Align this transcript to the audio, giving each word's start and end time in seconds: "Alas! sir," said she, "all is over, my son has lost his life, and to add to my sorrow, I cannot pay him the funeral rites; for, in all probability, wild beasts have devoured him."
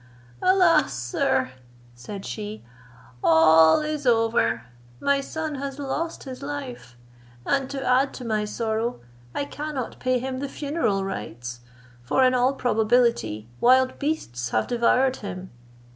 "Alas! 0.41 0.93
sir," 0.93 1.51
said 1.93 2.25
she, 2.25 2.63
"all 3.23 3.81
is 3.81 4.07
over, 4.07 4.63
my 4.99 5.21
son 5.21 5.53
has 5.53 5.77
lost 5.77 6.23
his 6.23 6.41
life, 6.41 6.97
and 7.45 7.69
to 7.69 7.85
add 7.85 8.11
to 8.11 8.25
my 8.25 8.43
sorrow, 8.43 8.99
I 9.35 9.45
cannot 9.45 9.99
pay 9.99 10.17
him 10.17 10.39
the 10.39 10.49
funeral 10.49 11.05
rites; 11.05 11.59
for, 12.01 12.23
in 12.23 12.33
all 12.33 12.53
probability, 12.55 13.47
wild 13.59 13.99
beasts 13.99 14.49
have 14.49 14.65
devoured 14.65 15.17
him." 15.17 15.51